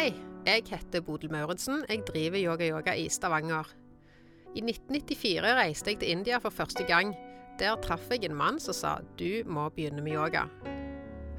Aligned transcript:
Hei, 0.00 0.14
jeg 0.46 0.62
heter 0.70 1.02
Bodil 1.04 1.28
Mauritsen. 1.28 1.82
Jeg 1.84 2.06
driver 2.08 2.40
yoga-yoga 2.40 2.94
i 2.96 3.02
Stavanger. 3.12 3.68
I 4.56 4.62
1994 4.64 5.50
reiste 5.58 5.90
jeg 5.92 5.98
til 6.00 6.12
India 6.14 6.38
for 6.40 6.54
første 6.56 6.86
gang. 6.88 7.10
Der 7.60 7.74
traff 7.84 8.06
jeg 8.08 8.24
en 8.24 8.38
mann 8.38 8.56
som 8.64 8.72
sa 8.72 8.94
du 9.20 9.42
må 9.44 9.66
begynne 9.68 10.00
med 10.00 10.14
yoga. 10.14 10.46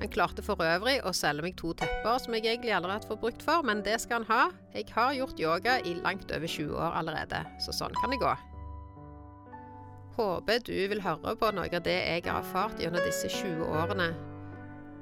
Han 0.03 0.11
klarte 0.13 0.45
for 0.45 0.61
øvrig 0.61 0.99
å 1.01 1.09
selge 1.09 1.41
meg 1.47 1.55
to 1.57 1.71
tepper 1.73 2.21
som 2.21 2.37
jeg 2.37 2.45
egentlig 2.51 2.75
har 2.75 3.07
fått 3.07 3.23
brukt 3.23 3.41
for, 3.41 3.65
men 3.65 3.81
det 3.81 3.95
skal 4.03 4.21
han 4.21 4.29
ha. 4.29 4.43
Jeg 4.75 4.93
har 4.93 5.17
gjort 5.17 5.41
yoga 5.41 5.79
i 5.81 5.95
langt 5.97 6.29
over 6.29 6.45
20 6.45 6.75
år 6.77 6.99
allerede, 6.99 7.39
så 7.65 7.73
sånn 7.73 7.97
kan 7.97 8.13
det 8.13 8.19
gå. 8.21 8.35
Håper 10.19 10.61
du 10.69 10.77
vil 10.93 11.01
høre 11.01 11.33
på 11.33 11.49
noe 11.57 11.65
av 11.65 11.81
det 11.89 11.97
jeg 11.97 12.27
har 12.29 12.43
erfart 12.43 12.77
gjennom 12.77 13.01
disse 13.09 13.25
20 13.41 13.65
årene. 13.73 14.11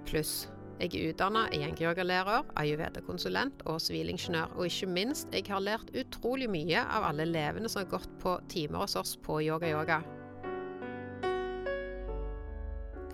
Pluss 0.07 0.47
jeg 0.79 0.93
er 0.95 1.09
utdanna 1.11 1.41
yogalerer, 1.75 2.45
ayurveda-konsulent 2.55 3.65
og 3.67 3.81
sivilingeniør. 3.83 4.53
Og 4.55 4.69
ikke 4.69 4.87
minst, 4.87 5.27
jeg 5.35 5.43
har 5.51 5.59
lært 5.59 5.91
utrolig 5.91 6.47
mye 6.47 6.79
av 6.79 7.09
alle 7.09 7.25
elevene 7.27 7.67
som 7.67 7.83
har 7.83 7.91
gått 7.97 8.13
på 8.23 8.37
timer 8.47 8.85
hos 8.85 8.95
oss 8.95 9.17
på 9.19 9.41
yoga-yoga. 9.43 9.99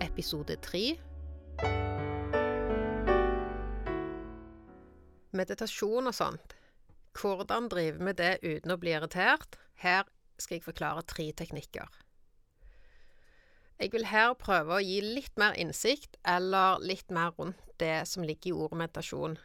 Episode 0.06 0.60
tre 0.62 0.84
Meditasjon 5.36 6.06
og 6.06 6.14
sånt. 6.14 6.54
Hvordan 7.18 7.66
drive 7.72 7.98
med 7.98 8.20
det 8.22 8.36
uten 8.44 8.72
å 8.72 8.78
bli 8.80 8.94
irritert? 8.94 9.58
Her 9.82 10.06
skal 10.38 10.60
jeg 10.60 10.68
forklare 10.68 11.02
tre 11.02 11.32
teknikker. 11.34 12.05
Jeg 13.76 13.92
vil 13.92 14.06
her 14.08 14.32
prøve 14.40 14.78
å 14.78 14.84
gi 14.84 15.02
litt 15.04 15.34
mer 15.40 15.56
innsikt, 15.60 16.16
eller 16.24 16.80
litt 16.80 17.12
mer 17.12 17.34
rundt 17.36 17.60
det 17.80 18.06
som 18.08 18.24
ligger 18.24 18.50
i 18.50 18.56
ordet 18.56 18.80
meditasjon. 18.80 19.36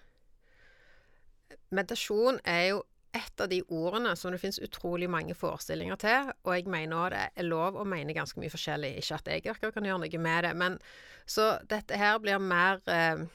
Meditasjon 1.75 2.39
er 2.47 2.63
jo 2.69 2.79
et 3.11 3.43
av 3.43 3.49
de 3.51 3.59
ordene 3.67 4.13
som 4.15 4.31
det 4.31 4.39
finnes 4.39 4.61
utrolig 4.63 5.09
mange 5.11 5.35
forestillinger 5.35 5.99
til, 5.99 6.31
og 6.45 6.55
jeg 6.55 6.71
mener 6.71 6.95
òg 6.95 7.11
det 7.11 7.25
er 7.43 7.47
lov 7.47 7.75
å 7.75 7.83
mene 7.87 8.15
ganske 8.15 8.39
mye 8.39 8.53
forskjellig. 8.53 8.93
Ikke 9.01 9.19
at 9.19 9.27
jeg 9.27 9.43
akkurat 9.51 9.75
kan 9.75 9.87
gjøre 9.89 10.05
noe 10.05 10.23
med 10.23 10.47
det, 10.47 10.53
men 10.63 10.79
så 11.27 11.51
dette 11.67 11.99
her 11.99 12.21
blir 12.23 12.39
mer 12.39 12.79
eh, 12.87 13.25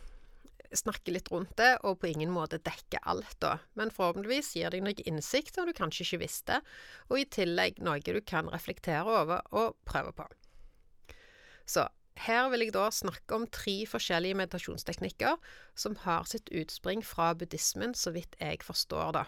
snakke 0.72 1.12
litt 1.12 1.28
rundt 1.33 1.53
det, 1.60 1.75
og 1.84 2.00
på 2.00 2.08
ingen 2.08 2.33
måte 2.33 2.62
dekke 2.64 3.03
alt, 3.05 3.36
da. 3.44 3.58
Men 3.77 3.92
forhåpentligvis 3.92 4.55
gir 4.56 4.72
deg 4.72 4.84
noe 4.86 5.06
innsikt 5.08 5.56
som 5.60 5.69
du 5.69 5.77
kanskje 5.77 6.08
ikke 6.08 6.25
visste, 6.25 6.62
og 7.10 7.20
i 7.20 7.28
tillegg 7.28 7.84
noe 7.84 8.00
du 8.00 8.22
kan 8.25 8.48
reflektere 8.53 9.20
over 9.25 9.44
og 9.53 9.77
prøve 9.84 10.16
på. 10.16 10.28
Så 11.67 11.89
her 12.27 12.48
vil 12.53 12.64
jeg 12.64 12.75
da 12.77 12.86
snakke 12.95 13.36
om 13.36 13.48
tre 13.53 13.83
forskjellige 13.91 14.39
meditasjonsteknikker 14.39 15.36
som 15.77 15.98
har 16.06 16.25
sitt 16.31 16.48
utspring 16.55 17.05
fra 17.05 17.33
buddhismen, 17.36 17.92
så 17.95 18.14
vidt 18.14 18.39
jeg 18.41 18.62
forstår 18.64 19.12
det. 19.19 19.27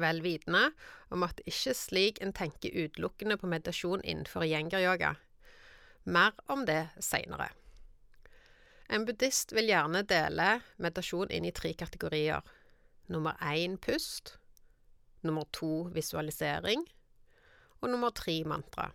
Vel 0.00 0.22
vitende 0.24 0.70
om 1.12 1.24
at 1.24 1.36
det 1.38 1.48
ikke 1.52 1.72
er 1.72 1.78
slik 1.78 2.20
en 2.24 2.32
tenker 2.36 2.76
utelukkende 2.76 3.36
på 3.40 3.48
meditasjon 3.50 4.04
innenfor 4.04 4.46
gjengeryoga. 4.48 5.14
Mer 6.04 6.36
om 6.50 6.64
det 6.68 6.86
seinere. 7.00 7.50
En 8.92 9.06
buddhist 9.08 9.52
vil 9.56 9.70
gjerne 9.70 10.02
dele 10.08 10.58
meditasjon 10.82 11.30
inn 11.32 11.46
i 11.48 11.54
tre 11.56 11.72
kategorier. 11.78 12.42
Nummer 13.12 13.36
én 13.40 13.78
pust. 13.80 14.36
Nummer 15.22 15.46
to 15.52 15.88
visualisering. 15.94 16.84
Og 17.80 17.90
nummer 17.92 18.12
tre 18.12 18.42
mantra. 18.44 18.90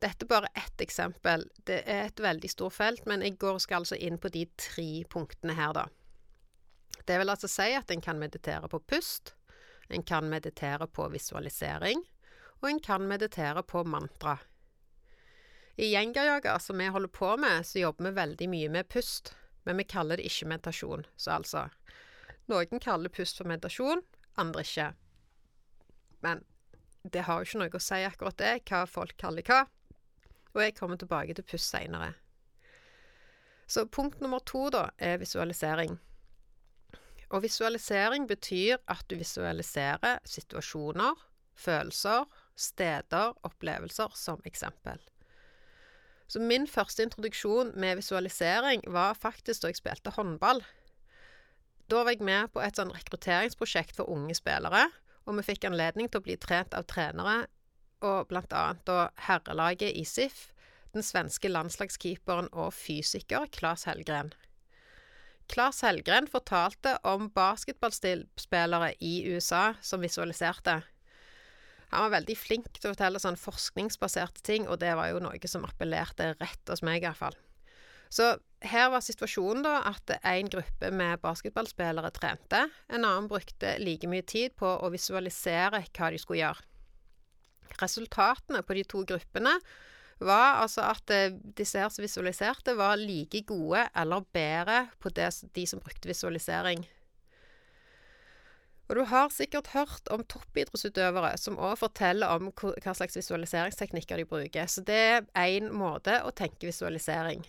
Dette 0.00 0.24
er 0.24 0.28
bare 0.28 0.48
ett 0.56 0.80
eksempel. 0.80 1.44
Det 1.68 1.82
er 1.84 2.06
et 2.06 2.20
veldig 2.20 2.48
stort 2.50 2.72
felt, 2.72 3.04
men 3.06 3.20
jeg 3.20 3.36
går 3.40 3.58
og 3.58 3.64
skal 3.64 3.82
altså 3.82 3.98
inn 4.00 4.16
på 4.18 4.30
de 4.32 4.46
tre 4.56 5.04
punktene 5.12 5.56
her, 5.58 5.74
da. 5.76 5.88
Det 7.04 7.18
vil 7.20 7.32
altså 7.32 7.48
si 7.48 7.68
at 7.76 7.90
en 7.92 8.00
kan 8.00 8.20
meditere 8.20 8.68
på 8.68 8.80
pust, 8.88 9.34
en 9.92 10.04
kan 10.06 10.28
meditere 10.30 10.86
på 10.88 11.08
visualisering, 11.12 12.00
og 12.60 12.68
en 12.70 12.80
kan 12.80 13.04
meditere 13.08 13.62
på 13.62 13.82
mantra. 13.84 14.38
I 15.76 15.90
yenga-yoga, 15.92 16.58
som 16.58 16.78
vi 16.78 16.86
holder 16.92 17.08
på 17.08 17.36
med, 17.40 17.66
så 17.66 17.82
jobber 17.82 18.08
vi 18.08 18.16
veldig 18.16 18.48
mye 18.52 18.70
med 18.72 18.88
pust, 18.88 19.34
men 19.64 19.76
vi 19.80 19.84
kaller 19.84 20.16
det 20.16 20.28
ikke 20.28 20.48
meditasjon. 20.48 21.04
Så 21.16 21.36
altså 21.36 21.66
Noen 22.50 22.80
kaller 22.82 23.12
pust 23.12 23.38
for 23.38 23.46
meditasjon, 23.46 24.00
andre 24.40 24.64
ikke. 24.64 24.88
Men 26.24 26.40
det 27.04 27.26
har 27.28 27.38
jo 27.38 27.48
ikke 27.48 27.60
noe 27.60 27.78
å 27.78 27.82
si 27.84 28.00
akkurat 28.04 28.40
det, 28.40 28.54
hva 28.68 28.82
folk 28.88 29.14
kaller 29.20 29.46
hva 29.46 29.60
og 30.54 30.62
jeg 30.62 30.74
kommer 30.76 30.96
tilbake 31.00 31.34
til 31.34 31.46
puss 31.46 31.68
seinere. 31.70 32.12
Så 33.70 33.84
punkt 33.86 34.20
nummer 34.20 34.38
to, 34.38 34.68
da, 34.70 34.88
er 34.98 35.20
visualisering. 35.22 36.00
Og 37.30 37.44
visualisering 37.44 38.26
betyr 38.28 38.80
at 38.90 39.04
du 39.10 39.14
visualiserer 39.14 40.18
situasjoner, 40.26 41.14
følelser, 41.54 42.26
steder, 42.56 43.36
opplevelser 43.46 44.10
som 44.14 44.42
eksempel. 44.44 44.98
Så 46.30 46.42
min 46.42 46.66
første 46.66 47.02
introduksjon 47.02 47.72
med 47.74 47.96
visualisering 47.96 48.82
var 48.86 49.14
faktisk 49.18 49.62
da 49.62 49.70
jeg 49.70 49.78
spilte 49.78 50.14
håndball. 50.14 50.64
Da 51.90 52.02
var 52.02 52.14
jeg 52.14 52.26
med 52.26 52.50
på 52.54 52.62
et 52.62 52.78
sånn 52.78 52.92
rekrutteringsprosjekt 52.94 53.96
for 53.98 54.10
unge 54.10 54.34
spillere, 54.38 54.88
og 55.26 55.38
vi 55.38 55.46
fikk 55.46 55.66
anledning 55.66 56.10
til 56.10 56.22
å 56.22 56.26
bli 56.26 56.36
trent 56.38 56.74
av 56.74 56.86
trenere 56.90 57.44
og 58.00 58.30
blant 58.30 58.52
annet 58.56 58.92
herrelaget 59.26 59.96
i 59.96 60.04
SIF, 60.08 60.50
den 60.94 61.04
svenske 61.06 61.50
landslagskeeperen 61.50 62.50
og 62.52 62.72
fysiker 62.74 63.46
Claes 63.54 63.86
Hellgren. 63.88 64.32
Claes 65.50 65.80
Hellgren 65.82 66.28
fortalte 66.30 66.96
om 67.06 67.28
basketballspillere 67.34 68.92
i 69.02 69.14
USA 69.32 69.74
som 69.82 70.02
visualiserte. 70.02 70.80
Han 71.90 72.04
var 72.06 72.12
veldig 72.20 72.36
flink 72.38 72.68
til 72.76 72.90
å 72.90 72.94
fortelle 72.94 73.22
sånn 73.22 73.38
forskningsbaserte 73.38 74.44
ting, 74.46 74.68
og 74.70 74.78
det 74.82 74.92
var 74.94 75.10
jo 75.10 75.22
noe 75.22 75.50
som 75.50 75.66
appellerte 75.66 76.36
rett 76.38 76.70
hos 76.70 76.84
meg, 76.86 77.02
iallfall. 77.02 77.34
Så 78.10 78.36
her 78.66 78.90
var 78.90 79.02
situasjonen 79.02 79.64
da 79.66 79.76
at 79.90 80.12
en 80.18 80.50
gruppe 80.50 80.90
med 80.94 81.22
basketballspillere 81.22 82.10
trente, 82.14 82.64
en 82.90 83.04
annen 83.04 83.28
brukte 83.30 83.76
like 83.82 84.10
mye 84.10 84.26
tid 84.26 84.54
på 84.58 84.70
å 84.70 84.90
visualisere 84.94 85.82
hva 85.90 86.10
de 86.10 86.18
skulle 86.22 86.42
gjøre. 86.44 86.69
Resultatene 87.80 88.62
på 88.66 88.76
de 88.76 88.84
to 88.88 89.04
gruppene 89.08 89.54
var 90.20 90.60
altså 90.60 90.84
at 90.90 91.12
eh, 91.14 91.36
disse 91.56 91.80
her 91.80 91.88
som 91.92 92.04
visualiserte, 92.04 92.76
var 92.76 93.00
like 93.00 93.42
gode 93.48 93.86
eller 93.96 94.26
bedre 94.34 94.88
på 95.00 95.12
det, 95.16 95.30
de 95.56 95.66
som 95.66 95.80
brukte 95.80 96.10
visualisering. 96.10 96.84
Og 98.90 98.96
du 98.98 99.04
har 99.06 99.30
sikkert 99.30 99.70
hørt 99.70 100.08
om 100.10 100.24
toppidrettsutøvere 100.26 101.36
som 101.38 101.58
òg 101.62 101.76
forteller 101.78 102.32
om 102.34 102.48
hva 102.50 102.94
slags 102.98 103.14
visualiseringsteknikker 103.20 104.18
de 104.18 104.26
bruker. 104.26 104.66
Så 104.66 104.82
det 104.82 104.98
er 104.98 105.28
én 105.38 105.70
måte 105.70 106.16
å 106.26 106.32
tenke 106.34 106.66
visualisering. 106.66 107.44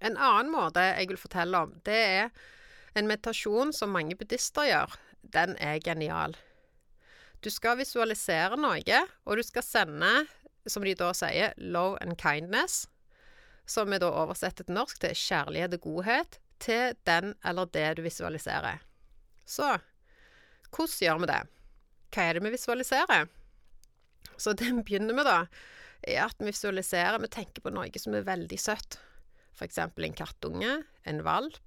En 0.00 0.16
annen 0.16 0.50
måte 0.52 0.80
jeg 0.88 1.10
vil 1.12 1.20
fortelle 1.20 1.60
om, 1.66 1.76
det 1.84 2.00
er 2.00 2.32
en 2.96 3.10
meditasjon 3.10 3.74
som 3.76 3.92
mange 3.92 4.16
buddhister 4.16 4.70
gjør. 4.70 4.96
Den 5.36 5.52
er 5.60 5.82
genial. 5.84 6.32
Du 7.44 7.50
skal 7.52 7.76
visualisere 7.76 8.56
noe, 8.56 9.00
og 9.28 9.36
du 9.36 9.44
skal 9.44 9.64
sende, 9.66 10.12
som 10.64 10.84
de 10.86 10.94
da 10.96 11.10
sier, 11.12 11.52
love 11.60 11.98
and 12.00 12.16
kindness, 12.16 12.86
som 13.68 13.92
vi 13.92 13.98
da 14.00 14.08
oversetter 14.08 14.64
til 14.64 14.78
norsk 14.78 15.02
til 15.02 15.12
kjærlighet 15.12 15.76
og 15.76 15.84
godhet, 15.84 16.38
til 16.64 16.96
den 17.04 17.34
eller 17.44 17.68
det 17.74 17.98
du 17.98 18.04
visualiserer. 18.06 18.80
Så 19.44 19.74
hvordan 20.72 20.96
gjør 21.04 21.20
vi 21.20 21.30
det? 21.34 21.42
Hva 22.14 22.24
er 22.24 22.38
det 22.38 22.44
vi 22.46 22.54
visualiserer? 22.54 23.28
Så 24.40 24.56
det 24.56 24.70
vi 24.70 24.80
begynner 24.80 25.16
med, 25.16 25.28
da, 25.28 25.44
er 26.00 26.24
at 26.24 26.40
vi 26.40 26.48
visualiserer 26.48 27.20
Vi 27.20 27.28
tenker 27.28 27.60
på 27.60 27.72
noe 27.74 28.00
som 28.00 28.16
er 28.16 28.24
veldig 28.24 28.60
søtt. 28.60 28.96
Eksempel 29.60 30.08
en 30.08 30.16
kattunge, 30.16 30.80
en 31.04 31.24
valp. 31.24 31.60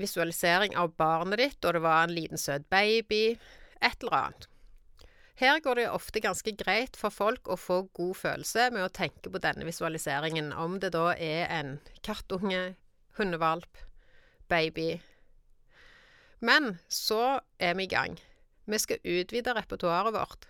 Visualisering 0.00 0.72
av 0.78 0.94
barnet 0.96 1.42
ditt 1.42 1.60
da 1.60 1.74
det 1.76 1.84
var 1.84 2.06
en 2.06 2.16
liten, 2.16 2.40
søt 2.40 2.64
baby 2.72 3.36
et 3.80 4.02
eller 4.02 4.16
annet. 4.16 4.48
Her 5.40 5.60
går 5.64 5.78
det 5.78 5.86
ofte 5.88 6.20
ganske 6.20 6.52
greit 6.52 6.98
for 7.00 7.12
folk 7.14 7.48
å 7.48 7.56
få 7.56 7.82
god 7.96 8.16
følelse 8.18 8.66
med 8.74 8.84
å 8.84 8.92
tenke 8.92 9.32
på 9.32 9.40
denne 9.40 9.64
visualiseringen, 9.64 10.52
om 10.52 10.76
det 10.82 10.92
da 10.92 11.14
er 11.16 11.46
en 11.48 11.78
kattunge, 12.04 12.74
hundevalp, 13.16 13.80
baby. 14.52 14.98
Men 16.44 16.74
så 16.92 17.40
er 17.56 17.76
vi 17.78 17.88
i 17.88 17.92
gang. 17.92 18.18
Vi 18.68 18.78
skal 18.78 19.00
utvide 19.00 19.54
repertoaret 19.56 20.12
vårt. 20.12 20.44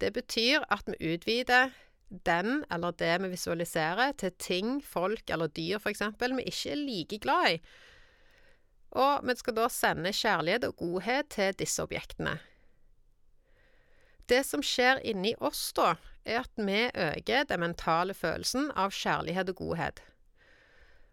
Det 0.00 0.14
betyr 0.16 0.64
at 0.72 0.88
vi 0.88 1.12
utvider 1.12 1.74
den 2.08 2.64
eller 2.72 2.96
det 2.96 3.12
vi 3.22 3.32
visualiserer, 3.32 4.12
til 4.16 4.32
ting, 4.40 4.78
folk 4.84 5.30
eller 5.30 5.52
dyr 5.52 5.76
f.eks. 5.76 6.02
vi 6.20 6.48
ikke 6.48 6.72
er 6.72 6.80
like 6.80 7.18
glad 7.18 7.50
i. 7.52 7.60
Og 8.92 9.28
vi 9.28 9.36
skal 9.36 9.56
da 9.56 9.68
sende 9.72 10.12
kjærlighet 10.12 10.66
og 10.68 10.76
godhet 10.80 11.30
til 11.36 11.54
disse 11.60 11.84
objektene. 11.84 12.38
Det 14.32 14.40
som 14.48 14.62
skjer 14.64 15.02
inni 15.04 15.34
oss 15.44 15.60
da, 15.76 15.90
er 16.24 16.40
at 16.40 16.56
vi 16.56 16.86
øker 16.88 17.44
den 17.50 17.60
mentale 17.60 18.14
følelsen 18.16 18.70
av 18.78 18.94
kjærlighet 18.96 19.50
og 19.52 19.58
godhet. 19.58 20.00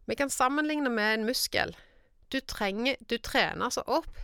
Vi 0.08 0.16
kan 0.16 0.32
sammenligne 0.32 0.90
med 0.90 1.14
en 1.14 1.26
muskel. 1.28 1.76
du 2.32 2.40
trenger 2.40 2.96
Du 3.10 3.18
trener 3.18 3.66
altså 3.66 3.82
opp 3.88 4.16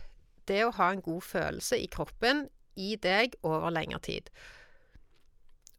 det 0.46 0.64
å 0.64 0.70
ha 0.78 0.92
en 0.92 1.02
god 1.02 1.22
følelse 1.22 1.76
i 1.76 1.86
kroppen, 1.86 2.48
i 2.76 2.96
deg, 2.96 3.34
over 3.42 3.70
lengre 3.70 3.98
tid. 3.98 4.30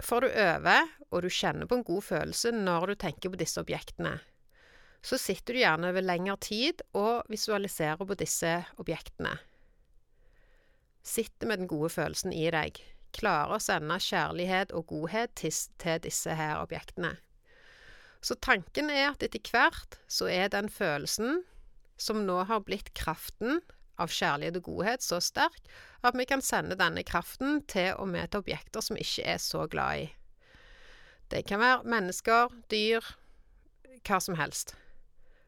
Får 0.04 0.22
du 0.22 0.28
øver, 0.28 0.90
og 1.12 1.22
du 1.22 1.30
kjenner 1.30 1.66
på 1.66 1.76
en 1.76 1.84
god 1.84 2.04
følelse 2.04 2.52
når 2.52 2.88
du 2.88 2.96
tenker 2.96 3.30
på 3.30 3.40
disse 3.40 3.62
objektene, 3.62 4.20
så 5.02 5.18
sitter 5.18 5.54
du 5.54 5.60
gjerne 5.60 5.90
over 5.90 6.02
lengre 6.02 6.38
tid 6.38 6.84
og 6.94 7.24
visualiserer 7.30 8.06
på 8.06 8.20
disse 8.20 8.52
objektene. 8.78 9.38
Sitter 11.04 11.48
med 11.48 11.58
den 11.58 11.68
gode 11.72 11.90
følelsen 11.90 12.34
i 12.34 12.50
deg. 12.52 12.82
Klarer 13.16 13.56
å 13.56 13.62
sende 13.64 14.00
kjærlighet 14.04 14.74
og 14.76 14.90
godhet 14.92 15.34
til, 15.40 15.54
disse 16.04 16.36
her 16.36 16.60
objektene. 16.60 17.16
Så 18.22 18.36
tanken 18.42 18.90
er 18.92 19.12
at 19.12 19.24
etter 19.24 19.42
hvert 19.52 20.00
så 20.12 20.28
er 20.32 20.50
den 20.52 20.70
følelsen 20.74 21.44
som 21.98 22.26
nå 22.28 22.44
har 22.50 22.66
blitt 22.66 22.94
kraften 22.98 23.62
av 24.02 24.12
kjærlighet 24.14 24.60
og 24.60 24.68
godhet 24.70 25.06
så 25.06 25.20
sterk 25.24 25.70
at 26.06 26.18
vi 26.18 26.26
kan 26.30 26.44
sende 26.46 26.78
denne 26.78 27.04
kraften 27.08 27.62
til 27.70 27.94
og 27.98 28.10
med 28.14 28.30
til 28.32 28.44
objekter 28.44 28.84
som 28.86 28.98
vi 28.98 29.06
ikke 29.06 29.26
er 29.34 29.42
så 29.42 29.66
glad 29.70 30.04
i. 30.04 30.10
Det 31.32 31.44
kan 31.48 31.60
være 31.60 31.88
mennesker, 31.90 32.54
dyr, 32.72 33.04
hva 34.08 34.20
som 34.24 34.38
helst. 34.40 34.76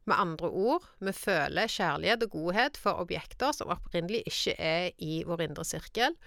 Med 0.10 0.18
andre 0.18 0.50
ord, 0.50 0.86
vi 1.00 1.14
føler 1.14 1.70
kjærlighet 1.70 2.26
og 2.26 2.34
godhet 2.34 2.80
for 2.82 3.00
objekter 3.04 3.54
som 3.56 3.72
opprinnelig 3.72 4.24
ikke 4.28 4.56
er 4.58 4.90
i 4.98 5.22
vår 5.28 5.46
indre 5.46 5.66
sirkel. 5.68 6.18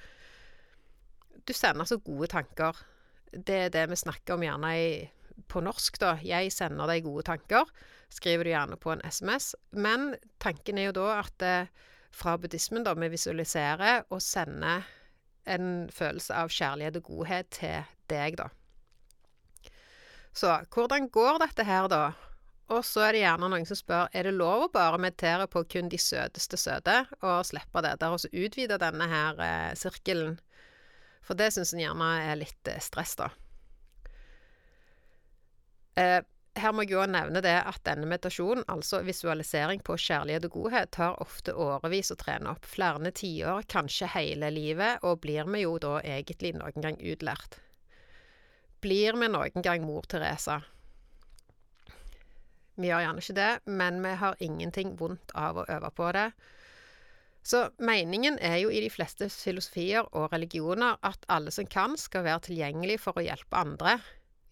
Du 1.45 1.53
sender 1.57 1.89
så 1.89 1.99
gode 1.99 2.29
tanker. 2.33 2.77
Det 3.33 3.59
er 3.67 3.75
det 3.75 3.89
vi 3.91 3.99
snakker 3.99 4.37
om 4.37 4.45
gjerne 4.45 4.73
i, 4.79 4.89
på 5.51 5.63
norsk, 5.65 5.99
da. 6.03 6.17
Jeg 6.23 6.53
sender 6.55 6.91
deg 6.91 7.07
gode 7.07 7.25
tanker. 7.27 7.71
Skriver 8.13 8.45
du 8.45 8.53
gjerne 8.53 8.79
på 8.79 8.93
en 8.93 9.05
SMS. 9.09 9.55
Men 9.73 10.13
tanken 10.43 10.79
er 10.79 10.91
jo 10.91 10.99
da 11.01 11.09
at 11.23 11.35
det 11.43 11.57
fra 12.13 12.37
buddhismen, 12.39 12.85
da, 12.85 12.93
vi 12.95 13.09
visualiserer 13.13 14.05
og 14.13 14.21
sender 14.23 14.85
en 15.49 15.89
følelse 15.91 16.35
av 16.37 16.53
kjærlighet 16.53 16.99
og 17.01 17.09
godhet 17.09 17.49
til 17.57 17.89
deg, 18.13 18.37
da. 18.39 18.51
Så 20.33 20.53
hvordan 20.73 21.09
går 21.13 21.41
dette 21.43 21.65
her, 21.67 21.89
da? 21.93 22.13
Og 22.73 22.85
så 22.87 23.03
er 23.05 23.17
det 23.17 23.25
gjerne 23.25 23.49
noen 23.53 23.67
som 23.69 23.77
spør 23.77 24.13
er 24.17 24.29
det 24.29 24.33
lov 24.37 24.67
å 24.67 24.71
bare 24.73 25.01
meditere 25.03 25.49
på 25.51 25.65
kun 25.75 25.91
de 25.93 25.99
søteste 26.01 26.57
søte, 26.61 27.03
og 27.21 27.45
slippe 27.49 27.83
det 27.85 27.99
der, 28.01 28.15
og 28.15 28.23
så 28.23 28.31
utvide 28.33 28.79
denne 28.81 29.09
her 29.11 29.43
eh, 29.45 29.73
sirkelen. 29.77 30.39
For 31.23 31.39
det 31.39 31.53
syns 31.55 31.73
en 31.75 31.83
gjerne 31.83 32.11
er 32.27 32.39
litt 32.41 32.69
eh, 32.71 32.83
stress, 32.83 33.15
da. 33.21 33.31
Eh, 35.99 36.21
her 36.53 36.75
må 36.77 36.85
jeg 36.85 36.93
jo 36.93 37.05
nevne 37.09 37.41
det 37.45 37.55
at 37.65 37.81
denne 37.87 38.09
meditasjonen, 38.11 38.67
altså 38.69 39.01
visualisering 39.07 39.81
på 39.85 39.97
kjærlighet 39.97 40.51
og 40.51 40.57
godhet, 40.59 40.91
tar 40.93 41.17
ofte 41.23 41.55
årevis 41.57 42.13
å 42.13 42.19
trene 42.21 42.53
opp. 42.53 42.69
Flere 42.69 43.13
tiår, 43.17 43.65
kanskje 43.73 44.11
hele 44.13 44.51
livet, 44.53 45.01
og 45.07 45.23
blir 45.25 45.49
vi 45.49 45.63
jo 45.65 45.79
da 45.81 45.99
egentlig 46.05 46.53
noen 46.59 46.85
gang 46.85 47.01
utlært. 47.01 47.57
Blir 48.85 49.17
vi 49.17 49.31
noen 49.31 49.65
gang 49.65 49.87
mor 49.87 50.05
Teresa? 50.11 50.61
Vi 52.75 52.89
gjør 52.89 53.05
gjerne 53.05 53.23
ikke 53.23 53.37
det, 53.39 53.53
men 53.69 54.01
vi 54.05 54.13
har 54.21 54.45
ingenting 54.45 54.97
vondt 54.99 55.33
av 55.39 55.61
å 55.61 55.69
øve 55.71 55.91
på 55.95 56.13
det. 56.17 56.29
Så 57.43 57.65
meningen 57.83 58.39
er 58.39 58.61
jo 58.63 58.71
i 58.71 58.81
de 58.85 58.91
fleste 58.91 59.27
filosofier 59.33 60.07
og 60.15 60.31
religioner 60.33 60.99
at 61.03 61.25
alle 61.33 61.51
som 61.55 61.67
kan, 61.67 61.97
skal 61.99 62.27
være 62.27 62.47
tilgjengelig 62.49 63.01
for 63.03 63.19
å 63.19 63.25
hjelpe 63.27 63.59
andre. 63.59 63.97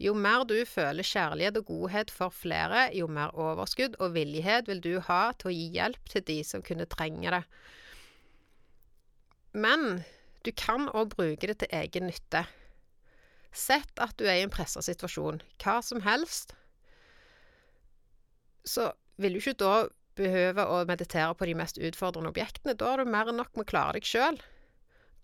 Jo 0.01 0.15
mer 0.17 0.47
du 0.49 0.57
føler 0.67 1.07
kjærlighet 1.07 1.61
og 1.61 1.69
godhet 1.69 2.11
for 2.11 2.35
flere, 2.35 2.89
jo 2.97 3.07
mer 3.07 3.35
overskudd 3.37 3.99
og 4.01 4.15
villighet 4.17 4.71
vil 4.71 4.81
du 4.83 4.95
ha 5.07 5.21
til 5.39 5.51
å 5.51 5.55
gi 5.55 5.67
hjelp 5.77 6.09
til 6.11 6.25
de 6.27 6.39
som 6.47 6.65
kunne 6.67 6.89
trenge 6.91 7.35
det. 7.37 7.43
Men 9.53 10.03
du 10.47 10.51
kan 10.57 10.89
òg 10.97 11.13
bruke 11.15 11.51
det 11.51 11.59
til 11.61 11.75
egen 11.77 12.09
nytte. 12.09 12.47
Sett 13.53 14.03
at 14.03 14.17
du 14.19 14.25
er 14.25 14.41
i 14.41 14.47
en 14.47 14.53
pressa 14.53 14.83
situasjon, 14.83 15.43
hva 15.63 15.79
som 15.85 16.03
helst, 16.07 16.55
så 18.65 18.91
vil 19.21 19.37
du 19.37 19.41
ikke 19.43 19.59
da 19.61 19.75
behøve 20.21 20.65
å 20.69 20.85
meditere 20.89 21.35
på 21.35 21.49
de 21.49 21.57
mest 21.59 21.81
utfordrende 21.81 22.31
objektene. 22.33 22.77
Da 22.79 22.93
er 22.93 23.03
du 23.03 23.11
mer 23.11 23.31
enn 23.33 23.41
nok 23.41 23.53
med 23.57 23.67
å 23.67 23.71
klare 23.73 23.99
deg 23.99 24.09
sjøl. 24.09 24.41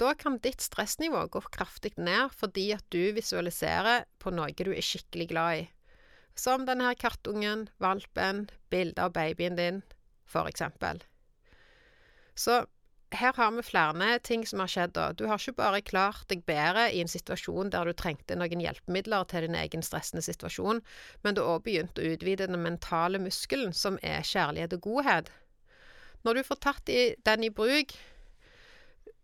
Da 0.00 0.12
kan 0.18 0.36
ditt 0.44 0.60
stressnivå 0.60 1.22
gå 1.32 1.40
kraftig 1.54 1.94
ned 1.96 2.34
fordi 2.36 2.68
at 2.76 2.84
du 2.92 3.14
visualiserer 3.16 4.04
på 4.20 4.32
noe 4.34 4.52
du 4.56 4.72
er 4.74 4.84
skikkelig 4.84 5.30
glad 5.32 5.62
i. 5.62 5.66
Som 6.36 6.66
denne 6.68 6.90
her 6.90 6.98
kattungen, 7.00 7.68
valpen, 7.80 8.46
bildet 8.68 9.00
av 9.00 9.14
babyen 9.16 9.56
din, 9.56 9.80
for 10.28 10.50
eksempel. 10.50 11.00
Så 12.36 12.66
her 13.14 13.32
har 13.36 13.50
vi 13.54 13.62
flere 13.62 14.18
ting 14.18 14.46
som 14.46 14.60
har 14.60 14.70
skjedd 14.70 14.94
da. 14.96 15.12
Du 15.12 15.26
har 15.30 15.38
ikke 15.38 15.60
bare 15.60 15.82
klart 15.86 16.26
deg 16.28 16.42
bedre 16.48 16.88
i 16.90 17.00
en 17.00 17.10
situasjon 17.10 17.70
der 17.70 17.86
du 17.86 17.94
trengte 17.94 18.34
noen 18.34 18.62
hjelpemidler 18.62 19.28
til 19.30 19.46
din 19.46 19.54
egen 19.54 19.82
stressende 19.86 20.24
situasjon, 20.26 20.82
men 21.22 21.36
du 21.36 21.42
har 21.44 21.60
òg 21.60 21.66
begynt 21.68 21.98
å 21.98 22.08
utvide 22.10 22.48
den 22.50 22.62
mentale 22.64 23.20
muskelen, 23.22 23.72
som 23.72 24.00
er 24.02 24.26
kjærlighet 24.26 24.74
og 24.74 24.82
godhet. 24.88 25.30
Når 26.26 26.34
du 26.34 26.42
får 26.48 26.62
tatt 26.64 26.90
den 26.90 27.46
i 27.46 27.54
bruk, 27.54 27.94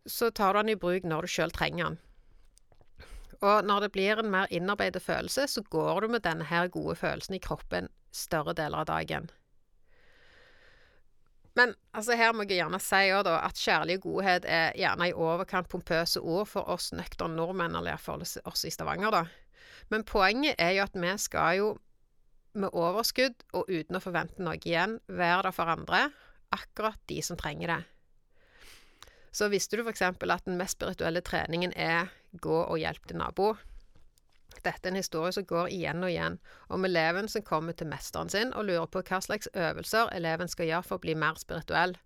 så 0.07 0.31
tar 0.31 0.55
du 0.55 0.63
den 0.63 0.77
i 0.77 0.79
bruk 0.79 1.03
når 1.03 1.27
du 1.27 1.35
sjøl 1.35 1.51
trenger 1.51 1.91
den. 1.91 2.01
Og 3.43 3.67
når 3.67 3.89
det 3.89 3.93
blir 3.97 4.21
en 4.23 4.31
mer 4.31 4.51
innarbeidet 4.55 5.03
følelse, 5.03 5.49
så 5.51 5.63
går 5.67 6.05
du 6.05 6.13
med 6.15 6.23
denne 6.23 6.67
gode 6.71 6.95
følelsen 6.95 7.35
i 7.35 7.43
kroppen 7.43 7.91
større 8.15 8.55
deler 8.55 8.85
av 8.85 8.91
dagen. 8.93 9.31
Men 11.59 11.75
altså, 11.93 12.17
her 12.17 12.33
må 12.33 12.47
jeg 12.47 12.63
gjerne 12.63 12.81
si 12.81 13.03
òg, 13.13 13.27
da, 13.29 13.37
at 13.45 13.61
kjærlig 13.61 13.99
godhet 14.05 14.47
er 14.49 14.77
gjerne 14.79 15.11
i 15.11 15.15
overkant 15.17 15.69
pompøse 15.73 16.21
ord 16.21 16.49
for 16.49 16.69
oss 16.73 16.93
nøkterne 16.97 17.37
nordmenn, 17.37 17.77
eller 17.77 17.93
iallfall 17.93 18.25
oss 18.25 18.65
i 18.65 18.73
Stavanger, 18.73 19.13
da. 19.13 19.25
Men 19.93 20.07
poenget 20.09 20.57
er 20.63 20.77
jo 20.79 20.87
at 20.87 20.97
vi 20.97 21.15
skal 21.21 21.59
jo 21.59 21.73
med 22.57 22.73
overskudd 22.77 23.45
og 23.57 23.69
uten 23.69 23.97
å 23.97 24.03
forvente 24.05 24.45
noe 24.45 24.59
igjen 24.61 24.99
være 25.09 25.49
der 25.49 25.57
for 25.57 25.73
andre, 25.73 26.07
akkurat 26.53 27.01
de 27.09 27.21
som 27.25 27.39
trenger 27.41 27.75
det. 27.75 27.81
Så 29.33 29.49
visste 29.49 29.79
du 29.79 29.85
f.eks. 29.85 30.03
at 30.05 30.49
den 30.49 30.59
mest 30.61 30.77
spirituelle 30.77 31.23
treningen 31.25 31.73
er 31.73 32.13
gå 32.33 32.59
og 32.65 32.81
hjelp 32.81 33.09
din 33.09 33.23
nabo. 33.23 33.55
Dette 34.63 34.87
er 34.87 34.93
en 34.93 35.01
historie 35.01 35.35
som 35.35 35.47
går 35.49 35.73
igjen 35.75 36.05
og 36.05 36.13
igjen, 36.13 36.39
om 36.71 36.87
eleven 36.87 37.29
som 37.31 37.45
kommer 37.47 37.75
til 37.75 37.91
mesteren 37.91 38.31
sin 38.31 38.55
og 38.55 38.69
lurer 38.69 38.89
på 38.91 39.03
hva 39.09 39.19
slags 39.25 39.51
øvelser 39.53 40.13
eleven 40.15 40.51
skal 40.51 40.71
gjøre 40.71 40.87
for 40.87 41.01
å 41.01 41.05
bli 41.05 41.17
mer 41.19 41.41
spirituell. 41.41 41.97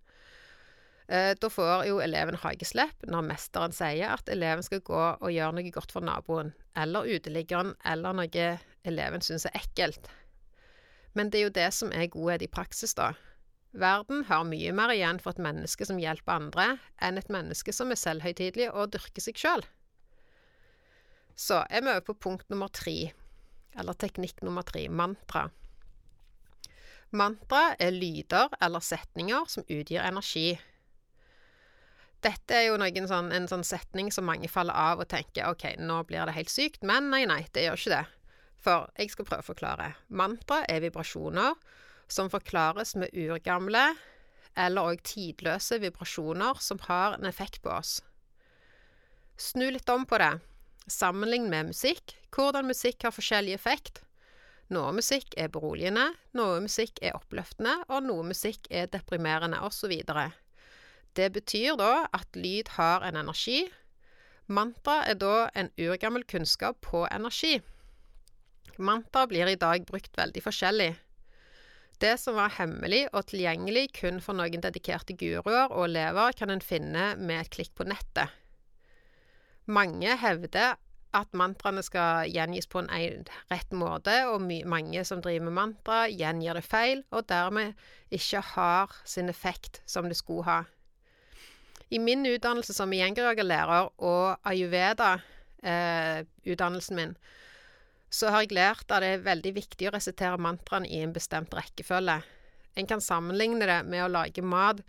Eh, 1.07 1.37
da 1.39 1.51
får 1.53 1.85
jo 1.87 2.01
eleven 2.03 2.39
hageslepp 2.43 3.05
når 3.07 3.29
mesteren 3.29 3.75
sier 3.77 4.17
at 4.17 4.31
eleven 4.33 4.65
skal 4.67 4.83
gå 4.87 5.03
og 5.15 5.31
gjøre 5.31 5.59
noe 5.59 5.75
godt 5.75 5.95
for 5.95 6.07
naboen, 6.07 6.55
eller 6.75 7.07
uteliggeren, 7.07 7.77
eller 7.87 8.17
noe 8.17 8.49
eleven 8.87 9.23
syns 9.23 9.47
er 9.47 9.61
ekkelt. 9.61 10.11
Men 11.17 11.31
det 11.31 11.41
er 11.41 11.47
jo 11.47 11.57
det 11.61 11.71
som 11.73 11.93
er 11.95 12.11
godhet 12.13 12.45
i 12.45 12.51
praksis, 12.51 12.97
da. 12.99 13.13
Verden 13.77 14.25
har 14.29 14.45
mye 14.49 14.73
mer 14.73 14.93
igjen 14.95 15.21
for 15.21 15.37
et 15.37 15.43
menneske 15.43 15.87
som 15.87 16.01
hjelper 16.01 16.41
andre, 16.41 16.67
enn 17.05 17.21
et 17.21 17.31
menneske 17.33 17.73
som 17.77 17.93
er 17.93 18.01
selvhøytidelig 18.01 18.71
og 18.73 18.95
dyrker 18.95 19.25
seg 19.25 19.39
sjøl. 19.41 19.65
Så 21.37 21.61
er 21.69 21.85
vi 21.85 21.93
over 21.93 22.05
på 22.07 22.17
punkt 22.27 22.49
nummer 22.49 22.73
tre, 22.73 23.13
eller 23.77 23.97
teknikk 24.01 24.41
nummer 24.47 24.65
tre, 24.65 24.87
mantra. 24.89 25.51
Mantra 27.17 27.77
er 27.79 27.93
lyder 27.95 28.57
eller 28.61 28.81
setninger 28.81 29.45
som 29.53 29.67
utgir 29.69 30.03
energi. 30.03 30.57
Dette 32.25 32.57
er 32.57 32.71
jo 32.71 32.79
noen 32.81 33.07
sånn, 33.07 33.29
en 33.37 33.47
sånn 33.47 33.65
setning 33.67 34.09
som 34.11 34.27
mange 34.27 34.49
faller 34.51 34.75
av 34.75 35.05
og 35.05 35.11
tenker 35.13 35.53
ok, 35.53 35.77
nå 35.79 36.01
blir 36.09 36.27
det 36.27 36.35
helt 36.39 36.51
sykt, 36.51 36.83
men 36.83 37.13
nei, 37.13 37.27
nei, 37.29 37.45
det 37.53 37.67
gjør 37.67 37.79
ikke 37.79 37.95
det. 37.95 38.05
For 38.67 38.89
jeg 38.99 39.13
skal 39.13 39.29
prøve 39.29 39.45
å 39.45 39.51
forklare. 39.53 39.93
Mantra 40.09 40.65
er 40.67 40.83
vibrasjoner 40.83 41.55
som 42.11 42.33
forklares 42.33 42.97
med 42.99 43.13
urgamle 43.15 43.85
eller 44.57 44.91
òg 44.91 45.05
tidløse 45.07 45.79
vibrasjoner 45.83 46.59
som 46.65 46.81
har 46.89 47.19
en 47.19 47.29
effekt 47.29 47.61
på 47.63 47.71
oss. 47.77 48.01
Snu 49.37 49.69
litt 49.69 49.89
om 49.93 50.09
på 50.09 50.19
det. 50.19 50.33
Sammenlign 50.87 51.49
med 51.51 51.73
musikk, 51.73 52.15
hvordan 52.31 52.69
musikk 52.71 53.03
har 53.03 53.15
forskjellig 53.15 53.57
effekt. 53.57 54.05
Noe 54.71 54.93
musikk 54.95 55.35
er 55.39 55.51
beroligende, 55.51 56.09
noe 56.35 56.61
musikk 56.63 56.99
er 57.03 57.15
oppløftende, 57.19 57.75
og 57.91 58.07
noe 58.07 58.27
musikk 58.27 58.67
er 58.71 58.87
deprimerende, 58.91 59.59
osv. 59.67 59.95
Det 61.17 61.29
betyr 61.35 61.79
da 61.79 62.07
at 62.15 62.39
lyd 62.39 62.71
har 62.77 63.07
en 63.07 63.19
energi. 63.19 63.65
Mantra 64.47 65.01
er 65.11 65.19
da 65.19 65.49
en 65.59 65.73
urgammel 65.79 66.27
kunnskap 66.27 66.79
på 66.87 67.03
energi. 67.11 67.57
Mantra 68.79 69.27
blir 69.27 69.51
i 69.51 69.59
dag 69.59 69.87
brukt 69.89 70.15
veldig 70.19 70.43
forskjellig. 70.45 70.93
Det 71.99 72.15
som 72.21 72.37
var 72.37 72.53
hemmelig 72.59 73.07
og 73.13 73.25
tilgjengelig 73.31 73.89
kun 74.03 74.19
for 74.21 74.37
noen 74.37 74.63
dedikerte 74.63 75.17
guruer 75.17 75.71
og 75.71 75.87
elever, 75.89 76.35
kan 76.37 76.53
en 76.53 76.63
finne 76.63 77.15
med 77.17 77.41
et 77.41 77.55
klikk 77.55 77.73
på 77.75 77.87
nettet. 77.89 78.31
Mange 79.67 80.17
hevder 80.21 80.77
at 81.17 81.33
mantraene 81.37 81.83
skal 81.85 82.31
gjengis 82.31 82.67
på 82.71 82.79
en 82.83 82.91
rett 83.51 83.73
måte, 83.73 84.27
og 84.31 84.41
mange 84.69 85.05
som 85.09 85.23
driver 85.25 85.45
med 85.49 85.55
mantra, 85.59 85.99
gjengir 86.11 86.55
det 86.59 86.65
feil, 86.67 86.99
og 87.11 87.29
dermed 87.31 87.69
ikke 88.15 88.41
har 88.55 88.89
sin 89.05 89.29
effekt 89.33 89.75
som 89.89 90.09
det 90.11 90.17
skulle 90.19 90.45
ha. 90.47 90.61
I 91.91 91.99
min 92.03 92.27
utdannelse 92.27 92.73
som 92.75 92.93
gjengerjagerlærer 92.93 93.89
og 94.03 94.37
ayurveda-utdannelsen 94.51 96.99
eh, 96.99 97.03
min, 97.03 97.17
så 98.11 98.29
har 98.31 98.41
jeg 98.43 98.53
lært 98.57 98.91
at 98.91 99.03
det 99.03 99.09
er 99.15 99.27
veldig 99.27 99.55
viktig 99.57 99.89
å 99.89 99.95
resitere 99.95 100.43
mantraene 100.43 100.89
i 100.91 101.03
en 101.05 101.13
bestemt 101.15 101.55
rekkefølge. 101.55 102.23
En 102.77 102.89
kan 102.89 103.01
sammenligne 103.03 103.67
det 103.69 103.81
med 103.89 104.05
å 104.05 104.13
lage 104.13 104.43
mat. 104.45 104.83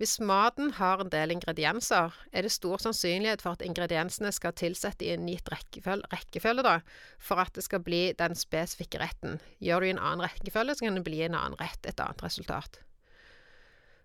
Hvis 0.00 0.16
maten 0.24 0.70
har 0.78 1.02
en 1.02 1.10
del 1.12 1.34
ingredienser, 1.34 2.14
er 2.32 2.46
det 2.46 2.54
stor 2.54 2.80
sannsynlighet 2.80 3.42
for 3.44 3.52
at 3.52 3.64
ingrediensene 3.66 4.30
skal 4.32 4.54
tilsette 4.56 5.04
i 5.04 5.10
en 5.12 5.26
gitt 5.28 5.50
rekkefølge, 5.52 6.08
rekkefølge 6.08 6.64
da, 6.64 6.78
for 7.20 7.42
at 7.42 7.52
det 7.52 7.66
skal 7.66 7.82
bli 7.84 8.06
den 8.16 8.32
spesifikke 8.32 9.02
retten. 9.02 9.36
Gjør 9.60 9.84
du 9.84 9.90
i 9.90 9.92
en 9.92 10.00
annen 10.00 10.24
rekkefølge, 10.24 10.78
så 10.78 10.86
kan 10.86 10.96
det 10.96 11.04
bli 11.04 11.20
en 11.26 11.36
annen 11.36 11.60
rett, 11.60 11.84
et 11.84 12.00
annet 12.00 12.24
resultat. 12.24 12.80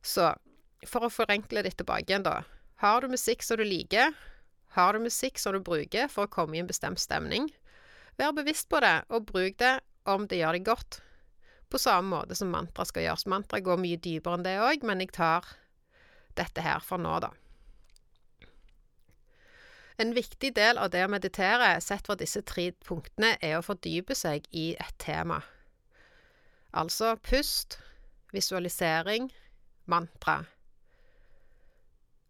Så 0.04 0.34
for 0.84 1.08
å 1.08 1.14
forenkle 1.16 1.64
det 1.64 1.78
tilbake 1.80 2.12
igjen, 2.12 2.28
da. 2.28 2.42
Har 2.84 3.00
du 3.00 3.16
musikk 3.16 3.48
som 3.48 3.64
du 3.64 3.64
liker, 3.64 4.12
har 4.76 4.92
du 4.92 5.08
musikk 5.08 5.40
som 5.40 5.56
du 5.56 5.64
bruker 5.64 6.12
for 6.12 6.28
å 6.28 6.36
komme 6.36 6.60
i 6.60 6.64
en 6.66 6.68
bestemt 6.68 7.00
stemning, 7.00 7.48
vær 8.20 8.36
bevisst 8.36 8.68
på 8.68 8.84
det, 8.84 8.98
og 9.08 9.32
bruk 9.32 9.62
det 9.64 9.78
om 10.12 10.28
det 10.28 10.44
gjør 10.44 10.60
deg 10.60 10.68
godt. 10.68 11.00
På 11.72 11.80
samme 11.80 12.20
måte 12.20 12.36
som 12.36 12.52
mantra 12.52 12.84
skal 12.84 13.08
gjøres. 13.08 13.30
Mantra 13.32 13.64
går 13.64 13.80
mye 13.80 13.96
dypere 13.96 14.36
enn 14.36 14.44
det 14.44 14.60
òg, 14.60 14.84
men 14.84 15.00
jeg 15.00 15.16
tar 15.16 15.56
dette 16.38 16.64
her 16.64 16.84
for 16.84 17.02
nå, 17.02 17.18
da. 17.24 17.32
En 19.98 20.12
viktig 20.16 20.52
del 20.58 20.78
av 20.78 20.90
det 20.92 21.06
å 21.06 21.12
meditere, 21.12 21.70
sett 21.80 22.08
fra 22.08 22.18
disse 22.20 22.42
tre 22.44 22.72
punktene, 22.84 23.38
er 23.40 23.58
å 23.58 23.64
fordype 23.64 24.16
seg 24.18 24.48
i 24.52 24.74
et 24.76 24.98
tema. 25.00 25.40
Altså 26.76 27.14
pust, 27.24 27.78
visualisering, 28.36 29.30
mantra. 29.88 30.42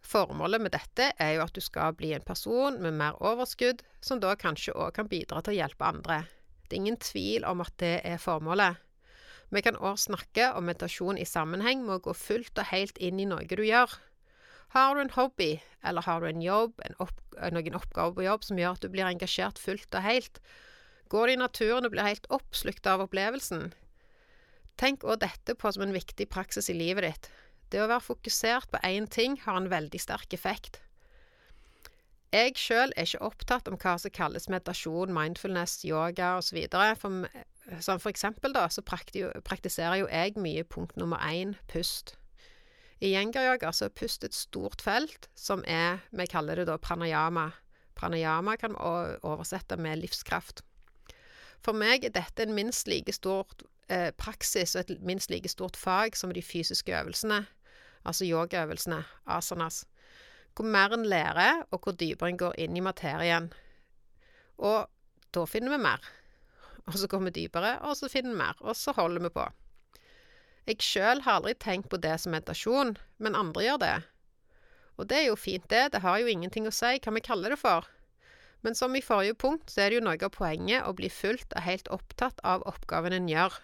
Formålet 0.06 0.62
med 0.62 0.76
dette 0.76 1.10
er 1.18 1.32
jo 1.36 1.46
at 1.48 1.56
du 1.58 1.64
skal 1.66 1.96
bli 1.98 2.12
en 2.14 2.26
person 2.26 2.78
med 2.82 2.94
mer 2.94 3.18
overskudd, 3.26 3.82
som 4.06 4.22
da 4.22 4.36
kanskje 4.38 4.76
òg 4.78 4.94
kan 5.00 5.10
bidra 5.10 5.42
til 5.42 5.56
å 5.56 5.60
hjelpe 5.64 5.90
andre. 5.90 6.22
Det 6.70 6.78
er 6.78 6.84
ingen 6.84 7.02
tvil 7.02 7.46
om 7.50 7.66
at 7.66 7.74
det 7.82 7.96
er 8.06 8.22
formålet. 8.22 8.78
Vi 9.56 9.64
kan 9.64 9.78
òg 9.80 9.96
snakke 10.02 10.50
om 10.58 10.66
meditasjon 10.68 11.20
i 11.22 11.28
sammenheng 11.28 11.86
med 11.86 11.94
å 11.96 12.04
gå 12.10 12.14
fullt 12.18 12.60
og 12.60 12.68
helt 12.74 12.98
inn 13.00 13.22
i 13.24 13.28
noe 13.30 13.48
du 13.48 13.64
gjør. 13.64 13.94
Har 14.76 14.96
du 14.96 15.00
en 15.00 15.14
hobby, 15.16 15.62
eller 15.88 16.04
har 16.04 16.20
du 16.20 16.28
en 16.28 16.44
jobb, 16.44 16.82
en 16.84 16.98
opp, 17.00 17.22
noen 17.56 17.78
oppgaver 17.78 18.18
på 18.18 18.26
jobb 18.26 18.44
som 18.44 18.60
gjør 18.60 18.76
at 18.76 18.84
du 18.84 18.92
blir 18.92 19.08
engasjert 19.08 19.62
fullt 19.62 19.96
og 19.96 20.04
helt, 20.04 20.42
går 21.08 21.28
du 21.28 21.34
i 21.36 21.40
naturen 21.40 21.88
og 21.88 21.94
blir 21.94 22.10
helt 22.10 22.28
oppslukt 22.36 22.90
av 22.92 23.06
opplevelsen. 23.06 23.70
Tenk 24.76 25.08
òg 25.08 25.22
dette 25.24 25.56
på 25.56 25.72
som 25.72 25.86
en 25.86 25.96
viktig 25.96 26.28
praksis 26.34 26.68
i 26.68 26.76
livet 26.76 27.08
ditt. 27.08 27.30
Det 27.72 27.80
å 27.80 27.88
være 27.88 28.04
fokusert 28.04 28.74
på 28.74 28.82
én 28.84 29.08
ting 29.08 29.40
har 29.46 29.62
en 29.62 29.72
veldig 29.72 30.02
sterk 30.04 30.36
effekt. 30.36 30.82
Jeg 32.36 32.58
sjøl 32.60 32.92
er 32.98 33.08
ikke 33.08 33.24
opptatt 33.24 33.70
om 33.72 33.78
hva 33.80 33.94
som 34.02 34.12
kalles 34.12 34.50
meditasjon, 34.52 35.14
mindfulness, 35.16 35.78
yoga 35.88 36.34
osv. 36.42 36.66
For, 37.00 37.28
som 37.80 38.02
for 38.02 38.12
eksempel, 38.12 38.52
da, 38.56 38.66
så 38.68 38.84
praktiserer 38.84 40.02
jo 40.02 40.10
jeg 40.12 40.36
mye 40.44 40.66
punkt 40.68 40.98
nummer 41.00 41.22
én, 41.24 41.56
pust. 41.72 42.18
I 43.00 43.14
yengeryoga 43.14 43.72
så 43.76 43.88
er 43.88 43.96
pust 43.96 44.28
et 44.28 44.36
stort 44.36 44.84
felt, 44.84 45.30
som 45.36 45.64
er 45.68 46.04
Vi 46.12 46.28
kaller 46.32 46.60
det 46.60 46.68
da 46.68 46.78
pranayama. 46.78 47.52
Pranayama 47.96 48.58
kan 48.60 48.76
vi 48.76 49.18
oversette 49.24 49.78
med 49.80 50.04
livskraft. 50.04 50.64
For 51.64 51.72
meg 51.72 52.04
er 52.04 52.14
dette 52.16 52.44
en 52.44 52.56
minst 52.56 52.88
like 52.88 53.14
stort 53.16 53.64
eh, 53.88 54.12
praksis 54.12 54.76
og 54.76 54.90
et 54.90 55.02
minst 55.02 55.32
like 55.32 55.50
stort 55.50 55.78
fag 55.80 56.18
som 56.20 56.34
de 56.34 56.44
fysiske 56.44 56.92
øvelsene, 56.92 57.46
altså 58.04 58.28
yogaøvelsene, 58.28 59.04
asanas. 59.26 59.86
Hvor 60.56 60.68
mer 60.72 60.94
en 60.96 61.04
lærer, 61.04 61.66
og 61.72 61.84
hvor 61.84 61.96
dypere 62.00 62.32
en 62.32 62.40
går 62.40 62.56
inn 62.64 62.78
i 62.80 62.84
materien. 62.84 63.50
Og 64.58 64.88
da 65.36 65.44
finner 65.50 65.76
vi 65.76 65.82
mer. 65.84 66.04
Og 66.86 66.96
så 67.02 67.10
går 67.12 67.26
vi 67.28 67.36
dypere, 67.42 67.76
og 67.84 67.98
så 68.00 68.10
finner 68.12 68.32
vi 68.32 68.40
mer. 68.40 68.62
Og 68.64 68.78
så 68.80 68.94
holder 68.96 69.26
vi 69.26 69.34
på. 69.36 69.46
Jeg 70.66 70.82
sjøl 70.82 71.22
har 71.26 71.42
aldri 71.42 71.54
tenkt 71.62 71.92
på 71.92 72.00
det 72.02 72.16
som 72.22 72.34
meditasjon, 72.34 72.96
men 73.22 73.38
andre 73.38 73.66
gjør 73.68 73.82
det. 73.84 73.96
Og 74.96 75.10
det 75.12 75.20
er 75.20 75.28
jo 75.28 75.36
fint, 75.38 75.68
det. 75.70 75.92
Det 75.94 76.02
har 76.02 76.22
jo 76.22 76.32
ingenting 76.32 76.70
å 76.70 76.74
si 76.74 76.96
hva 77.04 77.14
vi 77.14 77.26
kaller 77.26 77.54
det 77.54 77.60
for. 77.60 77.86
Men 78.66 78.78
som 78.78 78.96
i 78.98 79.04
forrige 79.04 79.36
punkt, 79.38 79.70
så 79.70 79.84
er 79.84 79.92
det 79.92 80.00
jo 80.00 80.06
noe 80.08 80.18
av 80.18 80.34
poenget 80.34 80.88
å 80.88 80.96
bli 80.98 81.12
fullt 81.12 81.52
og 81.54 81.66
helt 81.68 81.92
opptatt 81.94 82.40
av 82.48 82.64
oppgaven 82.66 83.14
en 83.14 83.28
gjør. 83.30 83.60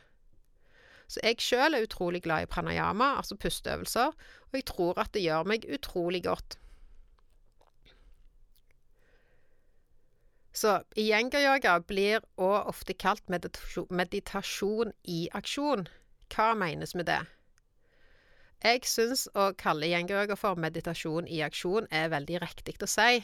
Så 1.11 1.23
jeg 1.25 1.41
sjøl 1.43 1.75
er 1.75 1.87
utrolig 1.87 2.21
glad 2.23 2.45
i 2.45 2.51
pranayama, 2.51 3.15
altså 3.19 3.35
pusteøvelser, 3.39 4.13
og 4.47 4.53
jeg 4.55 4.67
tror 4.69 5.01
at 5.01 5.11
det 5.15 5.25
gjør 5.25 5.49
meg 5.49 5.65
utrolig 5.73 6.21
godt. 6.27 6.59
Så 10.51 10.81
iyenga-yoga 10.99 11.77
blir 11.87 12.23
òg 12.35 12.67
ofte 12.67 12.93
kalt 12.93 13.23
meditasjon, 13.31 14.91
i 15.03 15.29
aksjon. 15.31 15.85
Hva 16.31 16.53
menes 16.59 16.95
med 16.95 17.07
det? 17.07 17.21
Jeg 18.61 18.83
syns 18.85 19.25
å 19.33 19.51
kalle 19.57 19.87
iyenga-yoga 19.87 20.35
for 20.37 20.59
meditasjon 20.59 21.27
i 21.27 21.39
aksjon 21.41 21.87
er 21.89 22.11
veldig 22.11 22.41
riktig 22.43 22.75
å 22.83 22.89
si. 22.89 23.23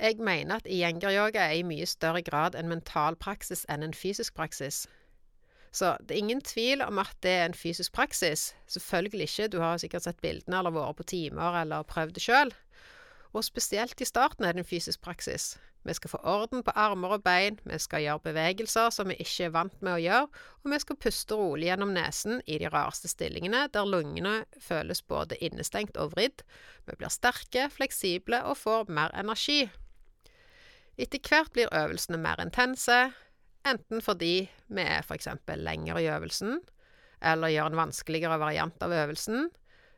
Jeg 0.00 0.16
mener 0.24 0.56
at 0.56 0.66
iyenga-yoga 0.66 1.44
er 1.50 1.60
i 1.60 1.66
mye 1.68 1.86
større 1.86 2.24
grad 2.24 2.56
en 2.56 2.72
mental 2.72 3.16
praksis 3.20 3.66
enn 3.68 3.84
en 3.84 3.94
fysisk 3.94 4.34
praksis. 4.34 4.86
Så 5.70 5.92
det 6.00 6.16
er 6.16 6.24
ingen 6.24 6.40
tvil 6.40 6.82
om 6.82 6.98
at 6.98 7.12
det 7.22 7.30
er 7.30 7.44
en 7.46 7.54
fysisk 7.54 7.92
praksis. 7.92 8.54
Selvfølgelig 8.66 9.28
ikke, 9.28 9.48
du 9.52 9.60
har 9.60 9.78
sikkert 9.78 10.08
sett 10.08 10.24
bildene 10.24 10.58
eller 10.58 10.74
vært 10.74 10.98
på 10.98 11.10
timer 11.12 11.60
eller 11.60 11.86
prøvd 11.86 12.16
det 12.16 12.24
sjøl. 12.24 12.54
Og 13.36 13.44
spesielt 13.46 14.00
i 14.00 14.08
starten 14.08 14.48
er 14.48 14.56
det 14.56 14.64
en 14.64 14.72
fysisk 14.72 15.04
praksis. 15.04 15.52
Vi 15.82 15.94
skal 15.96 16.12
få 16.12 16.18
orden 16.28 16.60
på 16.64 16.74
armer 16.76 17.14
og 17.16 17.22
bein, 17.24 17.56
vi 17.64 17.78
skal 17.80 18.02
gjøre 18.04 18.24
bevegelser 18.26 18.90
som 18.92 19.08
vi 19.08 19.16
ikke 19.22 19.46
er 19.46 19.54
vant 19.54 19.76
med 19.80 19.94
å 19.94 20.02
gjøre, 20.02 20.42
og 20.60 20.72
vi 20.74 20.80
skal 20.82 20.98
puste 21.00 21.38
rolig 21.38 21.70
gjennom 21.70 21.94
nesen 21.96 22.42
i 22.44 22.58
de 22.60 22.68
rareste 22.68 23.08
stillingene, 23.08 23.62
der 23.72 23.88
lungene 23.88 24.42
føles 24.60 25.00
både 25.00 25.38
innestengt 25.40 25.96
og 25.96 26.12
vridd. 26.16 26.44
Vi 26.84 26.98
blir 27.00 27.12
sterke, 27.12 27.70
fleksible 27.72 28.42
og 28.44 28.58
får 28.60 28.92
mer 28.92 29.14
energi. 29.16 29.62
Etter 31.00 31.22
hvert 31.24 31.54
blir 31.56 31.72
øvelsene 31.72 32.20
mer 32.20 32.42
intense, 32.44 32.98
enten 33.64 34.04
fordi 34.04 34.50
vi 34.68 34.84
er 34.84 35.00
f.eks. 35.00 35.30
lenger 35.48 35.96
i 35.96 36.10
øvelsen, 36.12 36.60
eller 37.24 37.52
gjør 37.52 37.72
en 37.72 37.80
vanskeligere 37.80 38.36
variant 38.40 38.84
av 38.84 38.92
øvelsen, 38.92 39.48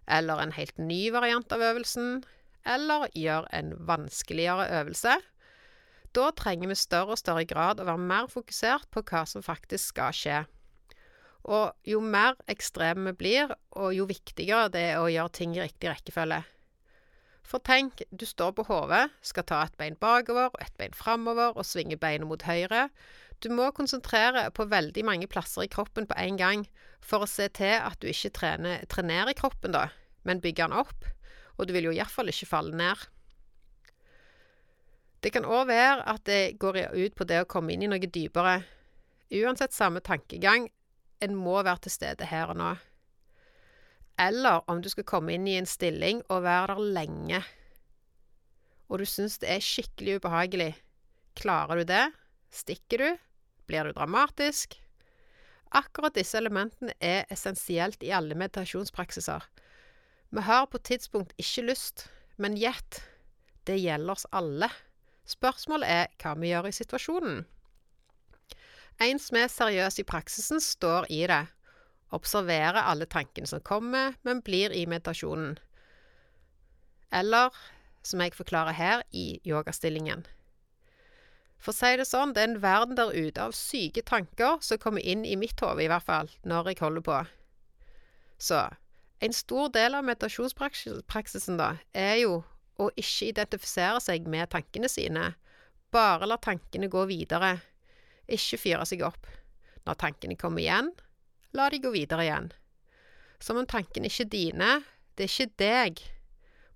eller 0.06 0.42
en 0.42 0.54
helt 0.54 0.78
ny 0.78 1.10
variant 1.14 1.52
av 1.54 1.62
øvelsen, 1.62 2.22
eller 2.66 3.08
gjør 3.18 3.48
en 3.50 3.74
vanskeligere 3.86 4.68
øvelse. 4.80 5.18
Da 6.12 6.28
trenger 6.36 6.68
vi 6.68 6.76
større 6.76 7.14
og 7.14 7.20
større 7.20 7.46
grad 7.48 7.80
å 7.80 7.86
være 7.88 8.00
mer 8.00 8.28
fokusert 8.28 8.90
på 8.92 9.04
hva 9.08 9.24
som 9.28 9.44
faktisk 9.44 9.94
skal 9.94 10.16
skje. 10.16 10.40
Og 11.48 11.72
jo 11.88 11.98
mer 12.04 12.36
ekstreme 12.52 13.10
vi 13.10 13.18
blir, 13.24 13.54
og 13.74 13.94
jo 13.96 14.06
viktigere 14.06 14.70
det 14.74 14.82
er 14.92 15.00
å 15.00 15.10
gjøre 15.10 15.34
ting 15.40 15.56
i 15.56 15.62
riktig 15.64 15.90
rekkefølge. 15.90 16.42
For 17.42 17.64
tenk, 17.64 18.04
du 18.12 18.22
står 18.28 18.52
på 18.56 18.64
hodet, 18.68 19.08
skal 19.24 19.46
ta 19.48 19.64
et 19.66 19.74
bein 19.80 19.96
bakover 20.00 20.52
og 20.52 20.60
et 20.62 20.76
bein 20.78 20.94
framover 20.94 21.56
og 21.56 21.66
svinge 21.66 21.98
beinet 22.00 22.28
mot 22.28 22.44
høyre. 22.46 22.86
Du 23.42 23.50
må 23.50 23.72
konsentrere 23.74 24.46
på 24.54 24.68
veldig 24.70 25.02
mange 25.04 25.26
plasser 25.26 25.66
i 25.66 25.72
kroppen 25.72 26.06
på 26.06 26.16
en 26.20 26.38
gang 26.38 26.62
for 27.02 27.24
å 27.24 27.30
se 27.30 27.48
til 27.56 27.74
at 27.80 27.98
du 28.00 28.06
ikke 28.12 28.30
trener, 28.38 28.84
trenerer 28.86 29.34
kroppen, 29.34 29.74
da, 29.74 29.88
men 30.22 30.44
bygger 30.44 30.70
den 30.70 30.78
opp. 30.84 31.08
Og 31.58 31.66
du 31.66 31.74
vil 31.74 31.90
jo 31.90 31.96
iallfall 31.96 32.30
ikke 32.30 32.52
falle 32.52 32.78
ned. 32.78 33.08
Det 35.22 35.30
kan 35.30 35.46
òg 35.46 35.68
være 35.70 36.02
at 36.10 36.24
det 36.26 36.58
går 36.58 36.80
ut 36.98 37.14
på 37.14 37.26
det 37.30 37.42
å 37.42 37.48
komme 37.48 37.74
inn 37.74 37.84
i 37.86 37.90
noe 37.90 38.10
dypere. 38.10 38.56
Uansett 39.32 39.74
samme 39.74 40.02
tankegang, 40.02 40.66
en 41.22 41.36
må 41.38 41.60
være 41.62 41.84
til 41.86 41.94
stede 41.94 42.26
her 42.26 42.50
og 42.50 42.58
nå. 42.58 42.72
Eller 44.20 44.66
om 44.70 44.82
du 44.82 44.90
skal 44.90 45.06
komme 45.08 45.36
inn 45.36 45.46
i 45.48 45.56
en 45.60 45.68
stilling 45.68 46.24
og 46.28 46.42
være 46.44 46.74
der 46.74 46.94
lenge, 46.98 47.42
og 48.92 49.00
du 49.00 49.06
syns 49.08 49.38
det 49.40 49.48
er 49.48 49.64
skikkelig 49.64 50.18
ubehagelig. 50.20 50.72
Klarer 51.38 51.80
du 51.80 51.88
det? 51.88 52.04
Stikker 52.52 53.00
du? 53.00 53.20
Blir 53.64 53.88
du 53.88 53.94
dramatisk? 53.96 54.76
Akkurat 55.72 56.12
disse 56.18 56.36
elementene 56.36 56.92
er 57.00 57.24
essensielt 57.32 58.02
i 58.04 58.12
alle 58.12 58.36
meditasjonspraksiser. 58.36 59.46
Vi 60.32 60.44
har 60.44 60.68
på 60.68 60.82
tidspunkt 60.84 61.32
ikke 61.40 61.64
lyst, 61.70 62.10
men 62.36 62.58
gjett, 62.60 63.00
det 63.64 63.78
gjelder 63.80 64.12
oss 64.12 64.28
alle. 64.28 64.68
Spørsmålet 65.28 65.88
er 65.88 66.06
hva 66.22 66.34
vi 66.38 66.50
gjør 66.50 66.68
i 66.68 66.76
situasjonen. 66.76 67.42
En 69.02 69.18
som 69.22 69.38
er 69.38 69.50
seriøs 69.50 69.98
i 70.02 70.06
praksisen, 70.06 70.60
står 70.60 71.08
i 71.10 71.22
det. 71.30 71.44
Observerer 72.12 72.82
alle 72.82 73.08
tankene 73.08 73.48
som 73.48 73.62
kommer, 73.64 74.16
men 74.22 74.42
blir 74.44 74.74
i 74.76 74.84
meditasjonen. 74.86 75.56
Eller, 77.12 77.50
som 78.04 78.20
jeg 78.20 78.34
forklarer 78.36 78.76
her, 78.76 79.02
i 79.12 79.40
yogastillingen. 79.48 80.26
For 81.62 81.70
å 81.70 81.78
si 81.78 81.96
det 81.96 82.08
sånn, 82.10 82.34
det 82.34 82.42
er 82.42 82.50
en 82.50 82.62
verden 82.62 82.98
der 82.98 83.14
ute 83.14 83.42
av 83.42 83.54
syke 83.54 84.02
tanker 84.02 84.58
som 84.66 84.80
kommer 84.82 85.04
inn 85.06 85.24
i 85.24 85.36
mitt 85.38 85.60
hode, 85.62 85.84
i 85.84 85.90
hvert 85.90 86.06
fall, 86.06 86.30
når 86.42 86.72
jeg 86.72 86.82
holder 86.82 87.04
på. 87.06 87.18
Så 88.42 88.64
en 89.22 89.36
stor 89.36 89.70
del 89.70 89.94
av 89.94 90.02
meditasjonspraksisen, 90.04 91.60
da, 91.60 91.76
er 91.94 92.16
jo 92.24 92.40
å 92.82 92.94
ikke 92.98 93.30
identifisere 93.30 94.00
seg 94.02 94.26
med 94.30 94.50
tankene 94.52 94.90
sine. 94.90 95.32
Bare 95.92 96.28
la 96.28 96.38
tankene 96.40 96.90
gå 96.92 97.04
videre. 97.10 97.56
Ikke 98.26 98.60
fyre 98.60 98.86
seg 98.88 99.04
opp. 99.06 99.28
Når 99.86 99.98
tankene 99.98 100.38
kommer 100.38 100.62
igjen, 100.62 100.92
la 101.56 101.68
de 101.70 101.80
gå 101.82 101.90
videre 101.94 102.26
igjen. 102.26 102.50
Som 103.42 103.58
om 103.58 103.66
tankene 103.68 104.08
ikke 104.08 104.26
er 104.28 104.32
dine, 104.32 104.70
det 105.18 105.26
er 105.26 105.32
ikke 105.32 105.60
deg. 105.60 106.02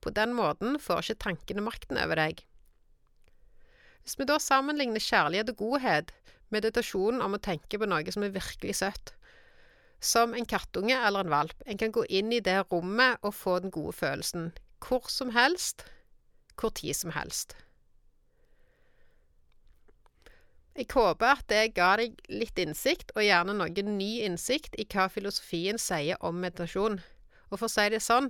På 0.02 0.12
den 0.14 0.34
måten 0.36 0.80
får 0.82 1.04
ikke 1.04 1.22
tankene 1.28 1.64
makten 1.64 1.98
over 2.02 2.18
deg. 2.18 2.42
Hvis 4.02 4.18
vi 4.20 4.26
da 4.28 4.38
sammenligner 4.42 5.02
kjærlighet 5.02 5.50
og 5.54 5.62
godhet, 5.62 6.12
meditasjonen 6.54 7.22
om 7.24 7.34
å 7.34 7.42
tenke 7.42 7.78
på 7.78 7.88
noe 7.90 8.12
som 8.14 8.22
er 8.22 8.34
virkelig 8.34 8.76
søtt, 8.78 9.16
som 9.98 10.34
en 10.36 10.46
kattunge 10.46 10.94
eller 10.94 11.24
en 11.24 11.32
valp, 11.32 11.62
en 11.66 11.80
kan 11.80 11.94
gå 11.94 12.04
inn 12.12 12.30
i 12.34 12.42
det 12.44 12.60
rommet 12.70 13.22
og 13.26 13.34
få 13.34 13.58
den 13.64 13.72
gode 13.74 13.96
følelsen, 13.96 14.52
hvor 14.84 15.08
som 15.10 15.32
helst, 15.34 15.86
hvor 16.60 16.74
tid 16.76 16.96
som 16.96 17.14
helst. 17.16 17.54
Jeg 20.76 20.90
håper 20.92 21.38
at 21.38 21.46
det 21.48 21.74
ga 21.76 21.94
deg 21.96 22.18
litt 22.28 22.58
innsikt, 22.60 23.14
og 23.16 23.24
gjerne 23.24 23.54
noe 23.56 23.84
ny 23.88 24.10
innsikt 24.26 24.76
i 24.76 24.84
hva 24.84 25.06
filosofien 25.08 25.80
sier 25.80 26.20
om 26.20 26.36
meditasjon. 26.42 26.98
Og 27.48 27.56
for 27.56 27.68
å 27.68 27.72
si 27.72 27.86
det 27.94 28.02
sånn, 28.04 28.28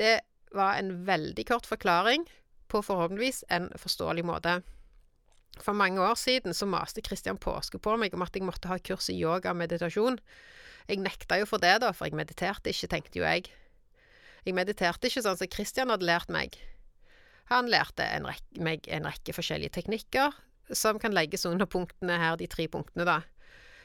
det 0.00 0.22
var 0.54 0.78
en 0.78 1.02
veldig 1.04 1.44
kort 1.50 1.68
forklaring 1.68 2.24
på 2.72 2.80
forhåpentligvis 2.86 3.44
en 3.52 3.68
forståelig 3.76 4.24
måte. 4.24 4.56
For 5.60 5.76
mange 5.76 6.00
år 6.02 6.16
siden 6.18 6.56
så 6.56 6.66
maste 6.66 7.04
Kristian 7.04 7.38
Påske 7.38 7.78
på 7.78 7.94
meg 8.00 8.16
om 8.16 8.24
at 8.24 8.34
jeg 8.34 8.46
måtte 8.46 8.70
ha 8.70 8.80
kurs 8.80 9.10
i 9.12 9.18
yoga 9.20 9.52
og 9.52 9.60
meditasjon. 9.60 10.16
Jeg 10.88 11.04
nekta 11.04 11.38
jo 11.42 11.46
for 11.48 11.62
det, 11.62 11.76
da, 11.84 11.92
for 11.92 12.08
jeg 12.08 12.16
mediterte 12.18 12.72
ikke, 12.72 12.90
tenkte 12.90 13.20
jo 13.20 13.28
jeg. 13.28 13.52
Jeg 14.44 14.56
mediterte 14.56 15.08
ikke 15.08 15.22
sånn 15.24 15.38
som 15.40 15.52
Kristian 15.52 15.92
hadde 15.92 16.08
lært 16.08 16.32
meg. 16.32 16.56
Han 17.52 17.68
lærte 17.68 18.06
en 18.08 18.26
rekke, 18.28 18.62
meg 18.64 18.88
en 18.88 19.06
rekke 19.08 19.34
forskjellige 19.36 19.74
teknikker, 19.76 20.32
som 20.72 20.98
kan 21.00 21.12
legges 21.12 21.44
under 21.48 21.68
punktene 21.68 22.16
her, 22.20 22.38
de 22.40 22.48
tre 22.48 22.66
punktene, 22.72 23.04
da. 23.04 23.20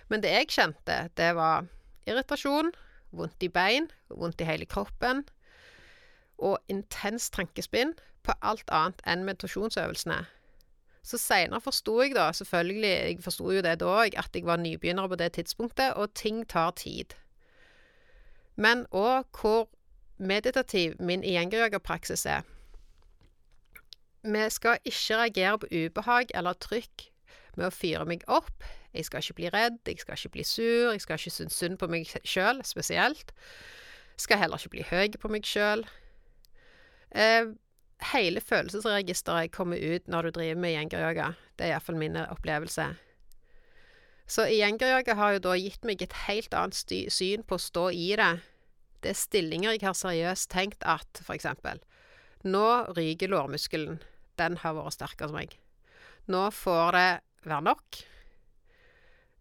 Men 0.09 0.23
det 0.23 0.31
jeg 0.33 0.51
kjente, 0.55 0.99
det 1.19 1.33
var 1.37 1.67
irritasjon, 2.07 2.71
vondt 3.11 3.43
i 3.43 3.51
bein, 3.51 3.89
vondt 4.09 4.41
i 4.41 4.47
hele 4.47 4.67
kroppen, 4.69 5.25
og 6.39 6.57
intens 6.71 7.27
tankespinn 7.35 7.97
på 8.23 8.35
alt 8.45 8.69
annet 8.71 9.01
enn 9.09 9.25
meditasjonsøvelsene. 9.27 10.21
Så 11.03 11.17
seinere 11.19 11.63
forsto 11.63 11.95
jeg 12.03 12.13
da, 12.15 12.29
selvfølgelig, 12.35 12.91
jeg 12.91 13.23
forsto 13.23 13.51
jo 13.51 13.63
det 13.65 13.79
da 13.81 13.89
òg, 14.03 14.15
at 14.19 14.35
jeg 14.35 14.45
var 14.47 14.59
nybegynner 14.61 15.07
på 15.09 15.17
det 15.19 15.33
tidspunktet, 15.37 15.95
og 15.95 16.13
ting 16.15 16.45
tar 16.47 16.71
tid. 16.79 17.15
Men 18.55 18.85
òg 18.91 19.27
hvor 19.39 19.67
meditativ 20.19 20.95
min 20.99 21.23
iyengar-yoga-praksis 21.23 22.25
er. 22.27 22.43
Vi 24.23 24.49
skal 24.49 24.77
ikke 24.83 25.15
reagere 25.15 25.59
på 25.59 25.67
ubehag 25.71 26.31
eller 26.35 26.57
trykk 26.59 27.07
med 27.55 27.69
å 27.69 27.73
fyre 27.73 28.05
meg 28.07 28.25
opp. 28.27 28.65
Jeg 28.93 29.05
skal 29.05 29.23
ikke 29.23 29.37
bli 29.37 29.49
redd, 29.53 29.79
jeg 29.87 30.01
skal 30.01 30.17
ikke 30.17 30.33
bli 30.33 30.43
sur, 30.43 30.91
jeg 30.91 31.01
skal 31.03 31.19
ikke 31.19 31.31
synes 31.31 31.55
synd 31.55 31.77
på 31.79 31.87
meg 31.91 32.09
sjøl 32.27 32.59
spesielt. 32.65 33.31
Skal 34.19 34.41
heller 34.41 34.59
ikke 34.59 34.75
bli 34.75 34.85
høy 34.89 35.15
på 35.21 35.31
meg 35.31 35.47
sjøl. 35.47 35.85
Eh, 37.15 37.53
hele 38.11 38.41
følelsesregisteret 38.41 39.53
kommer 39.55 39.79
ut 39.79 40.07
når 40.07 40.27
du 40.27 40.39
driver 40.39 40.59
med 40.65 40.75
gjengeryoga. 40.75 41.31
Det 41.55 41.67
er 41.67 41.75
iallfall 41.75 41.99
min 42.01 42.17
opplevelse. 42.19 42.89
Så 44.29 44.45
gjengeryoga 44.51 45.15
har 45.17 45.37
jo 45.37 45.45
da 45.47 45.55
gitt 45.57 45.85
meg 45.87 46.03
et 46.03 46.17
helt 46.27 46.53
annet 46.53 46.75
syn 47.13 47.45
på 47.47 47.55
å 47.55 47.61
stå 47.61 47.87
i 47.95 48.11
det. 48.19 48.33
Det 48.99 49.13
er 49.13 49.17
stillinger 49.17 49.77
jeg 49.77 49.87
har 49.87 49.95
seriøst 49.95 50.51
tenkt 50.51 50.83
at, 50.83 51.23
for 51.23 51.37
eksempel 51.37 51.79
nå 52.47 52.67
ryker 52.95 53.31
lårmuskelen. 53.31 53.99
Den 54.39 54.59
har 54.61 54.77
vært 54.77 54.95
sterkere 54.95 55.31
som 55.31 55.39
meg. 55.39 55.55
Nå 56.29 56.45
får 56.55 56.95
det 56.95 57.09
være 57.47 57.65
nok. 57.67 57.99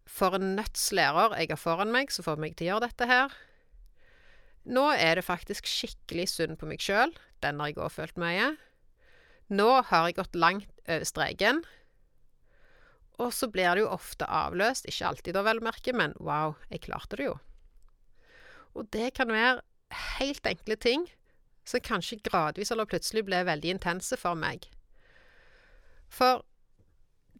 For 0.09 0.35
en 0.35 0.55
nøttslærer 0.57 1.37
jeg 1.39 1.51
har 1.53 1.61
foran 1.61 1.93
meg, 1.93 2.11
som 2.11 2.25
får 2.25 2.41
meg 2.41 2.57
til 2.57 2.67
å 2.67 2.71
gjøre 2.73 2.87
dette 2.89 3.07
her. 3.09 3.35
Nå 4.69 4.89
er 4.97 5.17
det 5.17 5.25
faktisk 5.25 5.69
skikkelig 5.69 6.27
synd 6.33 6.59
på 6.59 6.67
meg 6.69 6.83
sjøl. 6.83 7.13
Den 7.43 7.61
har 7.61 7.71
jeg 7.71 7.79
òg 7.79 7.93
følt 7.93 8.19
mye. 8.19 8.55
Nå 9.49 9.69
har 9.89 10.09
jeg 10.09 10.17
gått 10.19 10.35
langt 10.37 10.67
over 10.85 11.07
streken. 11.07 11.63
Og 13.19 13.31
så 13.35 13.49
blir 13.51 13.75
det 13.75 13.83
jo 13.83 13.91
ofte 13.91 14.27
avløst, 14.27 14.87
ikke 14.87 15.07
alltid 15.09 15.35
da, 15.35 15.43
vel 15.43 15.59
merke, 15.63 15.93
men 15.95 16.13
wow, 16.23 16.55
jeg 16.71 16.85
klarte 16.85 17.19
det 17.19 17.27
jo. 17.27 17.37
Og 18.77 18.87
det 18.95 19.11
kan 19.17 19.31
være 19.33 19.59
helt 20.19 20.45
enkle 20.47 20.77
ting 20.79 21.07
som 21.69 21.83
kanskje 21.85 22.21
gradvis 22.25 22.71
eller 22.73 22.89
plutselig 22.89 23.25
ble 23.27 23.43
veldig 23.45 23.75
intense 23.75 24.17
for 24.17 24.37
meg. 24.37 24.65
For 26.09 26.41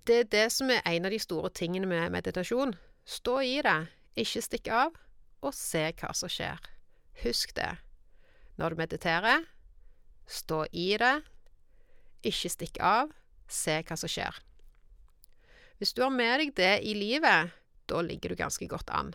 det 0.05 0.19
er 0.23 0.29
det 0.33 0.47
som 0.53 0.69
er 0.69 0.85
en 0.85 1.07
av 1.07 1.13
de 1.13 1.19
store 1.21 1.49
tingene 1.53 1.89
med 1.89 2.13
meditasjon. 2.13 2.75
Stå 3.09 3.39
i 3.41 3.57
det, 3.65 3.77
ikke 4.19 4.43
stikk 4.45 4.69
av, 4.73 4.93
og 5.41 5.55
se 5.55 5.87
hva 5.97 6.11
som 6.13 6.29
skjer. 6.29 6.59
Husk 7.23 7.55
det. 7.57 7.71
Når 8.59 8.75
du 8.75 8.81
mediterer, 8.83 9.47
stå 10.29 10.65
i 10.77 10.91
det, 11.01 11.15
ikke 12.21 12.51
stikk 12.53 12.79
av, 12.83 13.13
se 13.49 13.79
hva 13.81 13.97
som 13.97 14.11
skjer. 14.11 14.35
Hvis 15.79 15.95
du 15.95 16.03
har 16.03 16.13
med 16.13 16.41
deg 16.41 16.53
det 16.57 16.73
i 16.85 16.93
livet, 16.93 17.55
da 17.89 18.01
ligger 18.05 18.33
du 18.33 18.41
ganske 18.41 18.67
godt 18.69 18.91
an. 18.93 19.13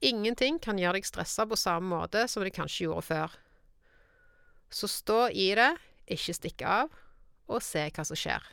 Ingenting 0.00 0.56
kan 0.64 0.78
gjøre 0.80 0.96
deg 0.96 1.08
stressa 1.08 1.44
på 1.44 1.58
samme 1.60 1.92
måte 1.92 2.24
som 2.28 2.44
det 2.44 2.54
kanskje 2.56 2.86
gjorde 2.86 3.04
før. 3.04 3.34
Så 4.72 4.88
stå 4.88 5.26
i 5.34 5.50
det, 5.58 5.74
ikke 6.08 6.36
stikk 6.36 6.64
av, 6.64 6.94
og 7.50 7.60
se 7.64 7.82
hva 7.90 8.04
som 8.06 8.16
skjer. 8.16 8.46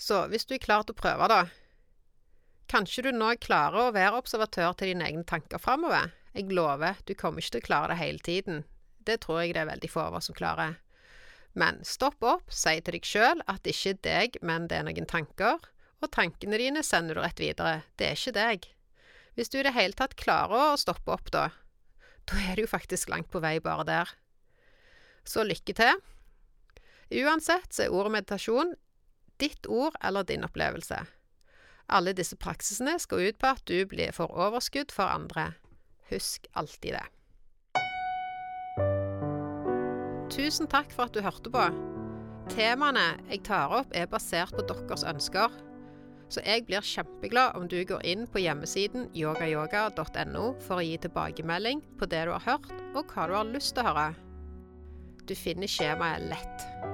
Så 0.00 0.24
hvis 0.32 0.48
du 0.48 0.54
er 0.56 0.62
klar 0.64 0.86
til 0.86 0.96
å 0.96 1.00
prøve, 1.02 1.28
da 1.30 1.44
Kanskje 2.72 3.02
du 3.04 3.10
nå 3.12 3.28
klarer 3.44 3.76
å 3.76 3.92
være 3.92 4.16
observatør 4.18 4.72
til 4.72 4.90
dine 4.90 5.04
egne 5.04 5.26
tanker 5.28 5.60
framover. 5.60 6.08
Jeg 6.32 6.48
lover, 6.48 6.96
du 7.04 7.12
kommer 7.14 7.44
ikke 7.44 7.58
til 7.58 7.62
å 7.62 7.66
klare 7.66 7.90
det 7.92 7.98
hele 8.00 8.24
tiden. 8.24 8.62
Det 9.04 9.18
tror 9.22 9.42
jeg 9.42 9.52
det 9.54 9.60
er 9.62 9.68
veldig 9.68 9.90
få 9.92 10.06
av 10.06 10.16
oss 10.16 10.30
som 10.30 10.36
klarer. 10.38 10.78
Men 11.54 11.82
stopp 11.86 12.24
opp, 12.24 12.48
si 12.48 12.72
til 12.80 12.96
deg 12.96 13.06
sjøl 13.06 13.44
at 13.44 13.60
det 13.62 13.76
ikke 13.76 13.92
er 13.92 14.00
deg, 14.08 14.38
men 14.42 14.66
det 14.72 14.80
er 14.80 14.88
noen 14.88 15.06
tanker 15.06 15.60
og 16.04 16.12
tankene 16.14 16.60
dine 16.60 16.84
sender 16.86 17.18
du 17.18 17.24
rett 17.24 17.40
videre. 17.40 17.82
Det 17.98 18.08
er 18.08 18.18
ikke 18.18 18.36
deg. 18.36 18.68
Hvis 19.34 19.50
du 19.50 19.58
i 19.58 19.66
det 19.66 19.74
hele 19.74 19.96
tatt 19.98 20.16
klarer 20.20 20.74
å 20.74 20.80
stoppe 20.80 21.10
opp, 21.14 21.30
da, 21.34 21.48
da 22.30 22.38
er 22.52 22.60
du 22.60 22.68
faktisk 22.70 23.10
langt 23.10 23.32
på 23.32 23.42
vei 23.42 23.56
bare 23.64 23.86
der. 23.88 24.12
Så 25.26 25.42
lykke 25.46 25.74
til. 25.76 26.00
Uansett 27.24 27.74
så 27.74 27.86
er 27.86 27.94
ordet 27.94 28.14
meditasjon 28.18 28.74
ditt 29.42 29.66
ord 29.66 29.96
eller 30.04 30.26
din 30.28 30.46
opplevelse. 30.46 31.00
Alle 31.92 32.14
disse 32.16 32.36
praksisene 32.40 32.96
skal 33.02 33.28
ut 33.28 33.40
på 33.40 33.50
at 33.50 33.64
du 33.68 33.82
blir 33.88 34.14
for 34.16 34.30
overskudd 34.32 34.94
for 34.94 35.10
andre. 35.10 35.52
Husk 36.12 36.46
alltid 36.56 36.96
det. 36.96 37.06
Tusen 40.32 40.68
takk 40.70 40.90
for 40.94 41.06
at 41.06 41.14
du 41.14 41.20
hørte 41.24 41.52
på. 41.52 41.66
Temaene 42.52 43.14
jeg 43.30 43.44
tar 43.46 43.72
opp, 43.72 43.92
er 43.96 44.08
basert 44.10 44.54
på 44.56 44.64
deres 44.68 45.04
ønsker. 45.08 45.52
Så 46.34 46.42
jeg 46.42 46.64
blir 46.66 46.82
kjempeglad 46.82 47.54
om 47.54 47.68
du 47.70 47.76
går 47.86 48.02
inn 48.10 48.24
på 48.26 48.42
hjemmesiden 48.42 49.06
yogayoga.no 49.14 50.48
for 50.64 50.80
å 50.80 50.86
gi 50.86 50.96
tilbakemelding 51.04 51.84
på 52.00 52.08
det 52.10 52.24
du 52.26 52.34
har 52.34 52.42
hørt, 52.48 52.74
og 52.96 53.14
hva 53.14 53.28
du 53.30 53.36
har 53.38 53.52
lyst 53.52 53.76
til 53.76 53.84
å 53.84 53.92
høre. 53.92 54.08
Du 55.30 55.36
finner 55.38 55.70
skjemaet 55.70 56.26
lett. 56.32 56.93